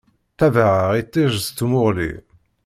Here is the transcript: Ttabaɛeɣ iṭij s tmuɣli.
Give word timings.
Ttabaɛeɣ 0.33 0.91
iṭij 1.01 1.33
s 1.45 1.47
tmuɣli. 1.49 2.11